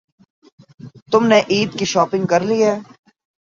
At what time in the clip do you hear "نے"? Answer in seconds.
1.31-1.39